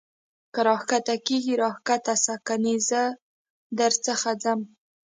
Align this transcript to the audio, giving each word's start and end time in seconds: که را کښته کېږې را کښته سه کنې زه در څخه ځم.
که 0.53 0.61
را 0.67 0.75
کښته 0.89 1.15
کېږې 1.25 1.53
را 1.61 1.71
کښته 1.87 2.13
سه 2.25 2.33
کنې 2.47 2.75
زه 2.89 3.01
در 3.77 3.91
څخه 4.05 4.29
ځم. 4.43 4.59